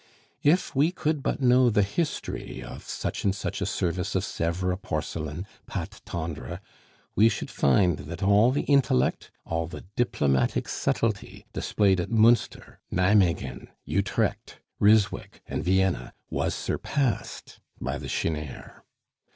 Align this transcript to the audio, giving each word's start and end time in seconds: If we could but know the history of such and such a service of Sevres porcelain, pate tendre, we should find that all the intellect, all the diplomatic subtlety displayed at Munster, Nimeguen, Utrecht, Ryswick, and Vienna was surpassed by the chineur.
If 0.41 0.73
we 0.75 0.91
could 0.91 1.21
but 1.21 1.41
know 1.41 1.69
the 1.69 1.83
history 1.83 2.63
of 2.63 2.83
such 2.83 3.23
and 3.23 3.35
such 3.35 3.61
a 3.61 3.67
service 3.67 4.15
of 4.15 4.25
Sevres 4.25 4.79
porcelain, 4.81 5.45
pate 5.67 6.01
tendre, 6.07 6.59
we 7.13 7.29
should 7.29 7.51
find 7.51 7.99
that 7.99 8.23
all 8.23 8.49
the 8.49 8.63
intellect, 8.63 9.29
all 9.45 9.67
the 9.67 9.85
diplomatic 9.95 10.67
subtlety 10.67 11.45
displayed 11.53 11.99
at 11.99 12.09
Munster, 12.09 12.79
Nimeguen, 12.91 13.67
Utrecht, 13.85 14.57
Ryswick, 14.79 15.43
and 15.45 15.63
Vienna 15.63 16.13
was 16.31 16.55
surpassed 16.55 17.59
by 17.79 17.99
the 17.99 18.07
chineur. 18.09 18.81